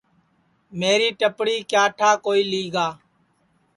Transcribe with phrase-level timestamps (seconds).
[0.79, 2.87] میری ٹپڑی کیا ٹھا کوئی لی گا